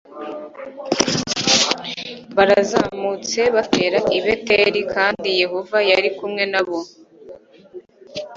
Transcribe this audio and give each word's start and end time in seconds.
barazamutse 2.35 3.41
batera 3.55 3.97
i 4.17 4.19
beteli, 4.25 4.81
kandi 4.93 5.27
yehova 5.41 5.77
yari 5.91 6.09
kumwe 6.17 6.43
na 6.53 6.61
bo 6.67 6.79